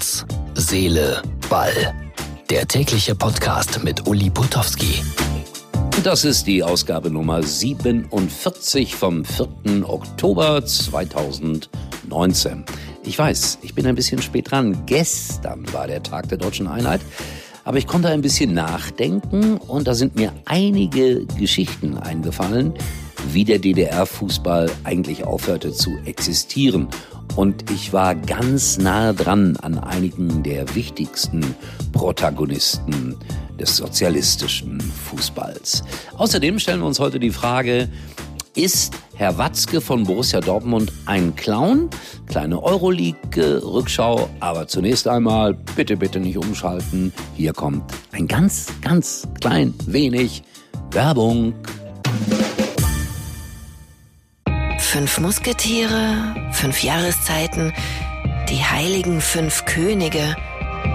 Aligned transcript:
Herz, 0.00 0.24
Seele, 0.54 1.20
Ball. 1.50 1.94
Der 2.48 2.66
tägliche 2.66 3.14
Podcast 3.14 3.84
mit 3.84 4.08
Uli 4.08 4.30
Putowski. 4.30 5.02
Das 6.02 6.24
ist 6.24 6.46
die 6.46 6.62
Ausgabe 6.62 7.10
Nummer 7.10 7.42
47 7.42 8.94
vom 8.94 9.26
4. 9.26 9.46
Oktober 9.86 10.64
2019. 10.64 12.64
Ich 13.04 13.18
weiß, 13.18 13.58
ich 13.60 13.74
bin 13.74 13.86
ein 13.86 13.94
bisschen 13.94 14.22
spät 14.22 14.50
dran. 14.50 14.86
Gestern 14.86 15.70
war 15.74 15.86
der 15.86 16.02
Tag 16.02 16.30
der 16.30 16.38
deutschen 16.38 16.66
Einheit. 16.66 17.02
Aber 17.64 17.76
ich 17.76 17.86
konnte 17.86 18.08
ein 18.08 18.22
bisschen 18.22 18.54
nachdenken 18.54 19.58
und 19.58 19.86
da 19.86 19.92
sind 19.92 20.16
mir 20.16 20.32
einige 20.46 21.26
Geschichten 21.26 21.98
eingefallen, 21.98 22.72
wie 23.32 23.44
der 23.44 23.58
DDR-Fußball 23.58 24.70
eigentlich 24.84 25.24
aufhörte 25.24 25.74
zu 25.74 25.98
existieren. 26.06 26.88
Und 27.36 27.70
ich 27.70 27.92
war 27.92 28.14
ganz 28.14 28.78
nah 28.78 29.12
dran 29.12 29.56
an 29.56 29.78
einigen 29.78 30.42
der 30.42 30.74
wichtigsten 30.74 31.54
Protagonisten 31.92 33.16
des 33.58 33.76
sozialistischen 33.76 34.80
Fußballs. 34.80 35.82
Außerdem 36.16 36.58
stellen 36.58 36.80
wir 36.80 36.86
uns 36.86 36.98
heute 36.98 37.20
die 37.20 37.30
Frage, 37.30 37.88
ist 38.56 38.94
Herr 39.14 39.38
Watzke 39.38 39.80
von 39.80 40.04
Borussia 40.04 40.40
Dortmund 40.40 40.92
ein 41.06 41.36
Clown? 41.36 41.88
Kleine 42.26 42.62
Euroleague-Rückschau, 42.62 44.28
aber 44.40 44.66
zunächst 44.66 45.06
einmal 45.06 45.54
bitte, 45.76 45.96
bitte 45.96 46.18
nicht 46.18 46.36
umschalten. 46.36 47.12
Hier 47.36 47.52
kommt 47.52 47.84
ein 48.12 48.26
ganz, 48.26 48.66
ganz 48.82 49.28
klein 49.40 49.72
wenig 49.86 50.42
Werbung. 50.90 51.54
Fünf 54.92 55.20
Musketiere, 55.20 56.34
fünf 56.50 56.82
Jahreszeiten, 56.82 57.72
die 58.48 58.56
heiligen 58.56 59.20
fünf 59.20 59.64
Könige, 59.64 60.34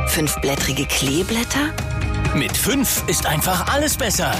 fünfblättrige 0.08 0.86
Kleeblätter? 0.86 1.73
Mit 2.36 2.58
fünf 2.58 3.06
ist 3.08 3.25
einfach 3.25 3.73
alles 3.73 3.95
besser. 3.95 4.36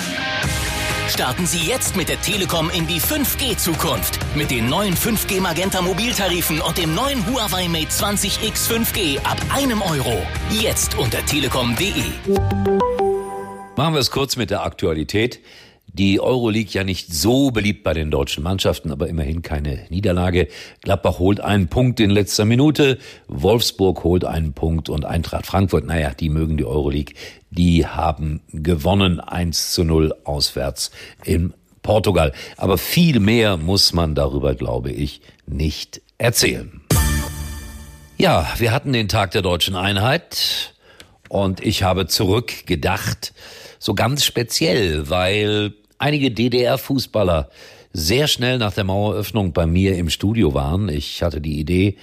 Starten 1.08 1.46
Sie 1.46 1.60
jetzt 1.60 1.96
mit 1.96 2.10
der 2.10 2.20
Telekom 2.20 2.70
in 2.70 2.86
die 2.86 3.00
5G-Zukunft. 3.00 4.20
Mit 4.36 4.52
den 4.52 4.68
neuen 4.68 4.94
5G 4.94 5.40
Magenta 5.40 5.82
Mobiltarifen 5.82 6.60
und 6.60 6.78
dem 6.78 6.94
neuen 6.94 7.26
Huawei 7.26 7.70
Mate 7.70 7.88
20X 7.88 8.70
5G 8.70 9.20
ab 9.20 9.38
einem 9.56 9.82
Euro. 9.82 10.22
Jetzt 10.52 10.98
unter 10.98 11.26
telekom.de. 11.26 11.94
Machen 13.78 13.94
wir 13.94 14.02
es 14.02 14.12
kurz 14.12 14.36
mit 14.36 14.50
der 14.50 14.64
Aktualität. 14.64 15.40
Die 15.98 16.20
Euroleague 16.20 16.74
ja 16.74 16.84
nicht 16.84 17.14
so 17.14 17.52
beliebt 17.52 17.86
bei 17.86 17.94
den 17.94 18.12
deutschen 18.12 18.44
Mannschaften, 18.44 18.92
aber 18.92 19.08
immerhin 19.08 19.44
keine 19.44 19.86
Niederlage. 19.88 20.50
Gladbach 20.82 21.20
holt 21.20 21.40
einen 21.40 21.70
Punkt 21.70 22.02
in 22.02 22.10
letzter 22.10 22.44
Minute, 22.44 22.98
Wolfsburg 23.30 24.04
holt 24.04 24.26
einen 24.26 24.52
Punkt 24.52 24.90
und 24.90 25.06
Eintracht 25.06 25.46
Frankfurt, 25.46 25.86
naja, 25.86 26.14
die 26.14 26.28
mögen 26.28 26.58
die 26.58 26.66
Euroleague, 26.66 27.16
die 27.50 27.88
haben 27.88 28.42
gewonnen 28.50 29.22
1 29.22 29.72
zu 29.72 29.86
0 29.86 30.14
auswärts 30.26 30.92
in 31.24 31.54
Portugal. 31.82 32.34
Aber 32.58 32.78
viel 32.78 33.22
mehr 33.22 33.56
muss 33.56 33.94
man 33.94 34.16
darüber, 34.16 34.54
glaube 34.54 34.92
ich, 34.92 35.22
nicht 35.48 36.02
erzählen. 36.18 36.82
Ja, 38.18 38.46
wir 38.58 38.74
hatten 38.74 38.92
den 38.92 39.08
Tag 39.08 39.32
der 39.32 39.44
deutschen 39.44 39.78
Einheit 39.78 40.74
und 41.30 41.62
ich 41.62 41.84
habe 41.84 42.08
zurückgedacht, 42.08 43.34
so 43.80 43.94
ganz 43.94 44.26
speziell, 44.26 45.10
weil 45.10 45.74
einige 45.98 46.32
DDR-Fußballer 46.32 47.50
sehr 47.94 48.28
schnell 48.28 48.58
nach 48.58 48.74
der 48.74 48.84
Maueröffnung 48.84 49.54
bei 49.54 49.66
mir 49.66 49.98
im 49.98 50.10
Studio 50.10 50.54
waren. 50.54 50.90
Ich 50.90 51.24
hatte 51.24 51.40
die 51.40 51.60
Idee, 51.60 51.96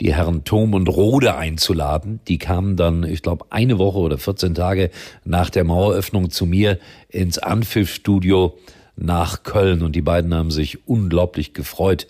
die 0.00 0.14
Herren 0.14 0.44
Thom 0.44 0.74
und 0.74 0.88
Rode 0.88 1.36
einzuladen. 1.36 2.20
Die 2.26 2.38
kamen 2.38 2.76
dann, 2.76 3.04
ich 3.04 3.22
glaube, 3.22 3.46
eine 3.50 3.78
Woche 3.78 3.98
oder 3.98 4.18
14 4.18 4.54
Tage 4.54 4.90
nach 5.24 5.50
der 5.50 5.64
Maueröffnung 5.64 6.30
zu 6.30 6.46
mir 6.46 6.78
ins 7.08 7.38
Anpfiff-Studio 7.38 8.58
nach 8.96 9.42
Köln 9.42 9.82
und 9.82 9.94
die 9.94 10.02
beiden 10.02 10.34
haben 10.34 10.50
sich 10.50 10.86
unglaublich 10.86 11.54
gefreut, 11.54 12.06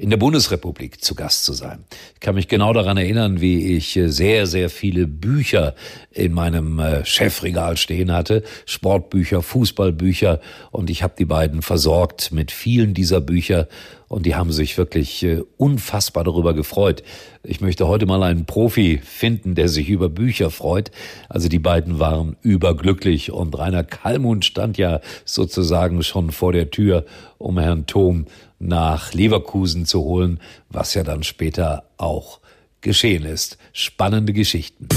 in 0.00 0.08
der 0.08 0.16
Bundesrepublik 0.16 1.04
zu 1.04 1.14
Gast 1.14 1.44
zu 1.44 1.52
sein. 1.52 1.84
Ich 2.14 2.20
kann 2.20 2.34
mich 2.34 2.48
genau 2.48 2.72
daran 2.72 2.96
erinnern, 2.96 3.42
wie 3.42 3.76
ich 3.76 3.98
äh, 3.98 4.08
sehr, 4.08 4.46
sehr 4.46 4.70
viele 4.70 5.06
Bücher 5.06 5.74
in 6.10 6.32
meinem 6.32 6.78
äh, 6.78 7.04
Chefregal 7.04 7.76
stehen 7.76 8.10
hatte. 8.10 8.42
Sportbücher, 8.64 9.42
Fußballbücher. 9.42 10.40
Und 10.70 10.88
ich 10.88 11.02
habe 11.02 11.12
die 11.18 11.26
beiden 11.26 11.60
versorgt 11.60 12.32
mit 12.32 12.50
vielen 12.50 12.94
dieser 12.94 13.20
Bücher. 13.20 13.68
Und 14.08 14.24
die 14.24 14.34
haben 14.34 14.52
sich 14.52 14.78
wirklich 14.78 15.22
äh, 15.22 15.42
unfassbar 15.58 16.24
darüber 16.24 16.54
gefreut. 16.54 17.02
Ich 17.42 17.60
möchte 17.60 17.86
heute 17.86 18.06
mal 18.06 18.22
einen 18.22 18.46
Profi 18.46 19.02
finden, 19.04 19.54
der 19.54 19.68
sich 19.68 19.90
über 19.90 20.08
Bücher 20.08 20.50
freut. 20.50 20.90
Also 21.28 21.50
die 21.50 21.58
beiden 21.58 21.98
waren 21.98 22.36
überglücklich. 22.40 23.32
Und 23.32 23.58
Rainer 23.58 23.84
Kallmund 23.84 24.46
stand 24.46 24.78
ja 24.78 25.02
sozusagen 25.26 26.02
schon 26.02 26.30
vor 26.30 26.54
der 26.54 26.70
Tür, 26.70 27.04
um 27.36 27.58
Herrn 27.58 27.84
Thom 27.84 28.24
nach 28.60 29.12
Leverkusen 29.12 29.86
zu 29.86 30.02
holen, 30.02 30.38
was 30.68 30.94
ja 30.94 31.02
dann 31.02 31.24
später 31.24 31.84
auch 31.96 32.38
geschehen 32.80 33.24
ist. 33.24 33.58
Spannende 33.72 34.32
Geschichten. 34.32 34.88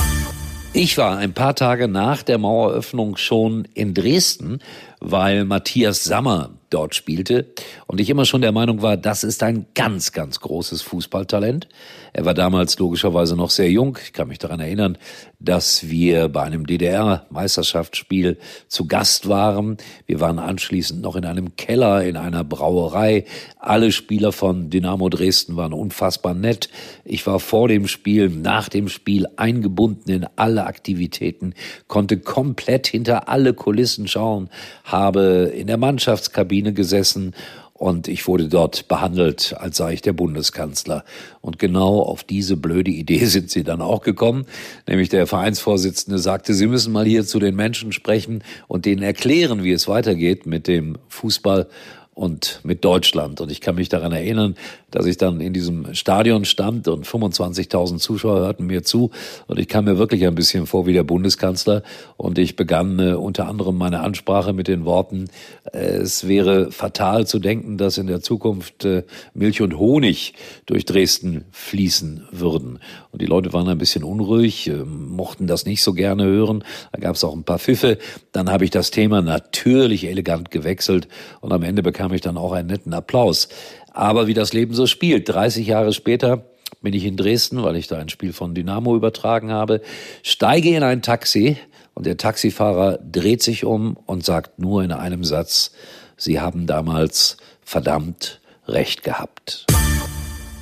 Ich 0.76 0.98
war 0.98 1.18
ein 1.18 1.34
paar 1.34 1.54
Tage 1.54 1.88
nach 1.88 2.24
der 2.24 2.40
Maueröffnung 2.40 3.16
schon 3.16 3.68
in 3.76 3.94
Dresden, 3.94 4.60
weil 5.00 5.46
Matthias 5.46 6.04
Sammer 6.04 6.50
dort 6.72 6.96
spielte 6.96 7.46
und 7.86 8.02
ich 8.02 8.10
immer 8.10 8.26
schon 8.26 8.42
der 8.42 8.52
Meinung 8.52 8.82
war, 8.82 8.98
das 8.98 9.24
ist 9.24 9.44
ein 9.44 9.68
ganz, 9.76 10.14
ganz 10.14 10.40
großes 10.40 10.82
Fußballtalent. 10.82 11.68
Er 12.12 12.26
war 12.26 12.34
damals 12.34 12.80
logischerweise 12.80 13.36
noch 13.36 13.52
sehr 13.52 13.70
jung. 13.70 14.00
Ich 14.04 14.14
kann 14.14 14.28
mich 14.28 14.40
daran 14.40 14.60
erinnern, 14.60 14.98
dass 15.44 15.90
wir 15.90 16.30
bei 16.30 16.42
einem 16.42 16.66
DDR-Meisterschaftsspiel 16.66 18.38
zu 18.70 18.88
Gast 18.88 19.28
waren. 19.28 19.78
Wir 20.06 20.22
waren 20.22 20.40
anschließend 20.40 21.02
noch 21.02 21.18
in 21.18 21.26
einem 21.26 21.58
Keller 21.58 22.04
in 22.04 22.16
einer 22.16 22.46
Brauerei. 22.46 23.26
Alle 23.60 23.92
Spieler 23.92 24.32
von 24.32 24.70
Dynamo 24.70 25.10
Dresden 25.10 25.58
waren 25.58 25.74
unfassbar 25.74 26.34
nett. 26.34 26.70
Ich 27.04 27.28
war 27.28 27.40
vor 27.40 27.68
dem 27.68 27.88
Spiel, 27.88 28.30
nach 28.30 28.70
dem 28.70 28.88
Spiel 28.88 29.28
eingebunden 29.36 30.10
in 30.10 30.28
alle 30.38 30.66
Aktivitäten, 30.66 31.54
konnte 31.88 32.18
komplett 32.18 32.88
hinter 32.88 33.28
alle 33.28 33.54
Kulissen 33.54 34.08
schauen, 34.08 34.50
habe 34.86 35.52
in 35.56 35.68
der 35.68 35.78
Mannschaftskabine 35.78 36.74
gesessen 36.74 37.34
und 37.74 38.08
ich 38.08 38.28
wurde 38.28 38.48
dort 38.48 38.88
behandelt, 38.88 39.56
als 39.58 39.78
sei 39.78 39.94
ich 39.94 40.02
der 40.02 40.14
Bundeskanzler. 40.14 41.04
Und 41.42 41.58
genau 41.58 42.02
auf 42.02 42.24
diese 42.24 42.56
blöde 42.56 42.92
Idee 42.92 43.26
sind 43.26 43.50
sie 43.50 43.64
dann 43.64 43.82
auch 43.82 44.02
gekommen. 44.02 44.46
Nämlich 44.88 45.10
der 45.10 45.28
Vereinsvorsitzende 45.28 46.20
sagte, 46.20 46.54
Sie 46.54 46.68
müssen 46.68 46.94
mal 46.94 47.06
hier 47.06 47.26
zu 47.26 47.40
den 47.40 47.56
Menschen 47.56 47.92
sprechen 47.92 48.44
und 48.68 48.86
denen 48.86 49.02
erklären, 49.02 49.64
wie 49.64 49.72
es 49.72 49.88
weitergeht 49.88 50.46
mit 50.46 50.68
dem 50.68 50.98
Fußball 51.10 51.68
und 52.14 52.62
mit 52.64 52.86
Deutschland. 52.86 53.42
Und 53.42 53.52
ich 53.52 53.60
kann 53.60 53.76
mich 53.76 53.90
daran 53.90 54.12
erinnern, 54.12 54.56
dass 54.94 55.08
ich 55.08 55.18
dann 55.18 55.42
in 55.42 55.54
diesem 55.54 55.94
Stadion 55.96 56.46
stand 56.46 56.88
und 56.88 57.06
25.000 57.06 57.98
Zuschauer 57.98 58.40
hörten 58.40 58.68
mir 58.68 58.84
zu 58.84 59.10
und 59.48 59.60
ich 59.60 59.68
kam 59.68 59.86
mir 59.86 59.98
wirklich 59.98 60.26
ein 60.26 60.36
bisschen 60.36 60.68
vor 60.68 60.86
wie 60.86 60.94
der 60.94 61.04
Bundeskanzler 61.04 61.82
und 62.16 62.38
ich 62.38 62.56
begann 62.56 63.00
äh, 63.00 63.14
unter 63.14 63.48
anderem 63.48 63.76
meine 63.78 64.02
Ansprache 64.02 64.54
mit 64.54 64.68
den 64.68 64.86
Worten, 64.86 65.26
äh, 65.72 65.80
es 65.80 66.28
wäre 66.28 66.72
fatal 66.72 67.26
zu 67.26 67.40
denken, 67.40 67.78
dass 67.78 67.98
in 67.98 68.08
der 68.08 68.22
Zukunft 68.22 68.86
äh, 68.86 69.04
Milch 69.34 69.62
und 69.62 69.78
Honig 69.78 70.34
durch 70.68 70.86
Dresden 70.86 71.46
fließen 71.52 72.28
würden. 72.32 72.80
Und 73.12 73.22
die 73.22 73.26
Leute 73.26 73.52
waren 73.52 73.68
ein 73.68 73.78
bisschen 73.80 74.04
unruhig, 74.04 74.68
äh, 74.68 74.76
mochten 74.76 75.48
das 75.48 75.66
nicht 75.66 75.82
so 75.82 75.94
gerne 75.94 76.26
hören. 76.26 76.64
Da 76.92 77.00
gab 77.00 77.16
es 77.16 77.24
auch 77.24 77.34
ein 77.34 77.44
paar 77.44 77.60
Pfiffe. 77.60 77.98
Dann 78.32 78.52
habe 78.52 78.64
ich 78.64 78.70
das 78.70 78.92
Thema 78.92 79.22
natürlich 79.22 80.06
elegant 80.06 80.52
gewechselt 80.52 81.08
und 81.42 81.52
am 81.52 81.64
Ende 81.64 81.82
bekam 81.82 82.14
ich 82.14 82.22
dann 82.22 82.38
auch 82.38 82.52
einen 82.52 82.68
netten 82.68 82.94
Applaus. 82.94 83.50
Aber 83.94 84.28
wie 84.28 84.34
das 84.34 84.54
Leben 84.54 84.74
so 84.74 84.88
spielt, 84.88 85.30
30 85.30 85.68
Jahre 85.68 85.94
später 85.94 86.44
bin 86.82 86.94
ich 86.94 87.06
in 87.06 87.16
Dresden, 87.16 87.64
weil 87.64 87.76
ich 87.76 87.88
da 87.88 87.98
ein 87.98 88.10
Spiel 88.10 88.34
von 88.34 88.56
Dynamo 88.56 88.96
übertragen 88.96 89.52
habe, 89.52 89.82
steige 90.24 90.76
in 90.76 90.84
ein 90.84 91.02
Taxi 91.02 91.58
und 91.94 92.06
der 92.06 92.18
Taxifahrer 92.18 92.98
dreht 92.98 93.44
sich 93.44 93.64
um 93.64 93.96
und 94.06 94.26
sagt 94.26 94.60
nur 94.60 94.84
in 94.84 94.92
einem 94.92 95.24
Satz, 95.24 95.72
Sie 96.18 96.40
haben 96.40 96.68
damals 96.68 97.38
verdammt 97.64 98.40
recht 98.68 99.04
gehabt. 99.04 99.66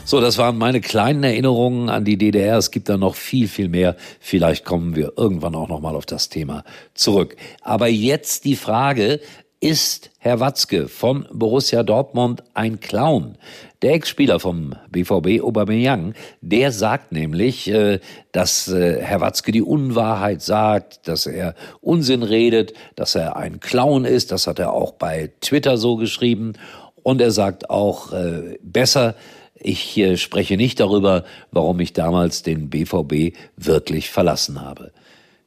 So, 0.04 0.20
das 0.20 0.38
waren 0.38 0.58
meine 0.58 0.82
kleinen 0.82 1.24
Erinnerungen 1.24 1.90
an 1.90 2.04
die 2.04 2.18
DDR. 2.18 2.58
Es 2.58 2.72
gibt 2.72 2.90
da 2.90 2.98
noch 2.98 3.16
viel, 3.16 3.48
viel 3.48 3.70
mehr. 3.70 3.96
Vielleicht 4.20 4.66
kommen 4.66 4.96
wir 4.96 5.14
irgendwann 5.16 5.56
auch 5.56 5.70
noch 5.70 5.80
mal 5.80 5.96
auf 5.96 6.06
das 6.06 6.30
Thema 6.30 6.64
zurück. 6.94 7.36
Aber 7.62 7.88
jetzt 7.88 8.44
die 8.46 8.56
Frage, 8.56 9.22
ist 9.62 10.10
Herr 10.18 10.40
Watzke 10.40 10.88
von 10.88 11.28
Borussia 11.32 11.84
Dortmund 11.84 12.44
ein 12.56 12.80
Clown? 12.80 13.38
Der 13.84 13.94
Ex-Spieler 13.94 14.40
vom 14.40 14.76
BVB 14.90 15.44
Aubameyang, 15.44 16.16
der 16.42 16.72
sagt 16.72 17.12
nämlich, 17.12 17.70
äh, 17.70 18.00
dass 18.32 18.68
äh, 18.68 19.00
Herr 19.00 19.22
Watzke 19.22 19.52
die 19.52 19.62
Unwahrheit 19.62 20.42
sagt, 20.42 21.08
dass 21.08 21.28
er 21.28 21.54
Unsinn 21.80 22.24
redet, 22.24 22.74
dass 22.96 23.14
er 23.14 23.36
ein 23.36 23.60
Clown 23.60 24.04
ist. 24.04 24.32
Das 24.32 24.48
hat 24.48 24.58
er 24.58 24.74
auch 24.74 24.94
bei 24.94 25.32
Twitter 25.42 25.78
so 25.78 25.96
geschrieben. 25.96 26.54
Und 27.04 27.22
er 27.22 27.32
sagt 27.32 27.70
auch, 27.70 28.14
äh, 28.14 28.58
besser, 28.64 29.16
Ich 29.64 30.02
spreche 30.16 30.58
nicht 30.58 30.80
darüber, 30.80 31.24
warum 31.52 31.80
ich 31.82 31.94
damals 31.94 32.42
den 32.42 32.72
BVB 32.72 33.38
wirklich 33.58 34.10
verlassen 34.10 34.60
habe. 34.60 34.92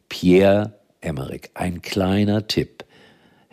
Pierre 0.08 0.75
Emmerich, 1.00 1.50
ein 1.55 1.82
kleiner 1.82 2.46
Tipp. 2.46 2.84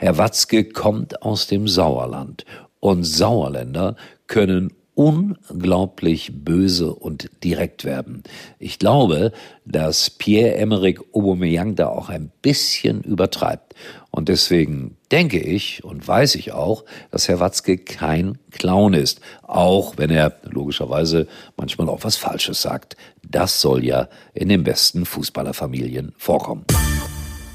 Herr 0.02 0.18
Watzke 0.18 0.64
kommt 0.64 1.22
aus 1.22 1.46
dem 1.46 1.68
Sauerland 1.68 2.44
und 2.80 3.04
Sauerländer 3.04 3.96
können 4.26 4.74
unglaublich 4.96 6.32
böse 6.44 6.92
und 6.92 7.30
direkt 7.44 7.86
werden. 7.86 8.24
Ich 8.58 8.80
glaube, 8.80 9.32
dass 9.64 10.10
Pierre-Emerick 10.10 11.02
Aubameyang 11.14 11.76
da 11.76 11.90
auch 11.90 12.10
ein 12.10 12.32
bisschen 12.42 13.04
übertreibt. 13.04 13.76
Und 14.10 14.28
deswegen 14.28 14.98
denke 15.12 15.40
ich 15.40 15.84
und 15.84 16.08
weiß 16.08 16.34
ich 16.34 16.52
auch, 16.52 16.84
dass 17.12 17.28
Herr 17.28 17.40
Watzke 17.40 17.78
kein 17.78 18.40
Clown 18.50 18.96
ist. 18.96 19.22
Auch 19.44 20.00
wenn 20.00 20.10
er 20.10 20.36
logischerweise 20.50 21.28
manchmal 21.58 21.90
auch 21.90 22.04
was 22.04 22.18
Falsches 22.18 22.64
sagt. 22.64 22.98
Das 23.22 23.62
soll 23.62 23.86
ja 23.86 24.10
in 24.34 24.50
den 24.50 24.64
besten 24.64 25.06
Fußballerfamilien 25.06 26.14
vorkommen. 26.18 26.66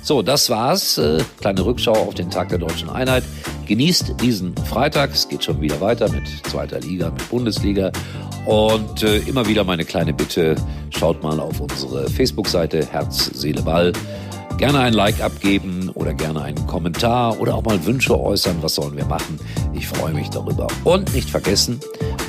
So, 0.02 0.22
das 0.22 0.48
war's. 0.50 0.98
Äh, 0.98 1.22
kleine 1.40 1.64
Rückschau 1.64 1.92
auf 1.92 2.14
den 2.14 2.30
Tag 2.30 2.48
der 2.50 2.58
deutschen 2.58 2.88
Einheit. 2.88 3.24
Genießt 3.66 4.14
diesen 4.20 4.54
Freitag. 4.56 5.10
Es 5.12 5.28
geht 5.28 5.42
schon 5.42 5.60
wieder 5.60 5.80
weiter 5.80 6.08
mit 6.10 6.28
zweiter 6.44 6.80
Liga, 6.80 7.10
mit 7.10 7.28
Bundesliga. 7.28 7.90
Und 8.46 9.02
äh, 9.02 9.18
immer 9.18 9.48
wieder 9.48 9.64
meine 9.64 9.84
kleine 9.84 10.14
Bitte, 10.14 10.54
schaut 10.90 11.22
mal 11.22 11.40
auf 11.40 11.60
unsere 11.60 12.08
Facebook-Seite 12.08 12.86
Herz, 12.86 13.26
Seele, 13.34 13.62
Ball. 13.62 13.92
Gerne 14.56 14.78
ein 14.78 14.94
Like 14.94 15.20
abgeben 15.20 15.90
oder 15.94 16.14
gerne 16.14 16.40
einen 16.40 16.66
Kommentar 16.66 17.38
oder 17.40 17.56
auch 17.56 17.64
mal 17.64 17.84
Wünsche 17.84 18.18
äußern. 18.18 18.56
Was 18.62 18.76
sollen 18.76 18.96
wir 18.96 19.04
machen? 19.04 19.38
Ich 19.74 19.86
freue 19.86 20.14
mich 20.14 20.30
darüber. 20.30 20.68
Und 20.84 21.12
nicht 21.12 21.28
vergessen, 21.28 21.80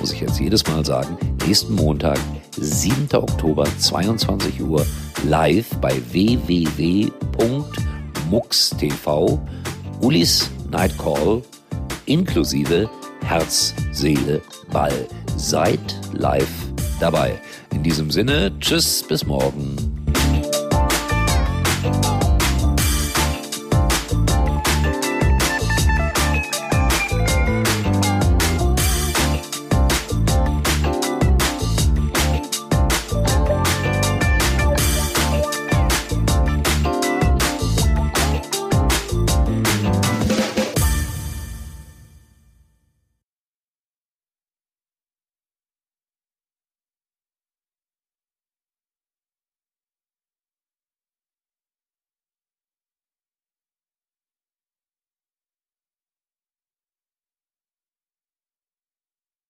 muss 0.01 0.11
ich 0.11 0.19
jetzt 0.19 0.39
jedes 0.39 0.67
Mal 0.67 0.83
sagen, 0.83 1.17
nächsten 1.45 1.73
Montag, 1.75 2.19
7. 2.59 3.07
Oktober, 3.13 3.65
22 3.79 4.61
Uhr, 4.61 4.85
live 5.23 5.69
bei 5.81 6.01
www.mux.tv 6.11 7.09
Ulis 10.01 10.49
Nightcall 10.71 11.41
inklusive 12.07 12.89
Herz, 13.23 13.73
Seele, 13.91 14.41
Ball. 14.71 15.07
Seid 15.35 15.79
live 16.13 16.47
dabei. 16.99 17.39
In 17.73 17.83
diesem 17.83 18.09
Sinne, 18.09 18.51
tschüss, 18.59 19.03
bis 19.07 19.25
morgen. 19.25 19.86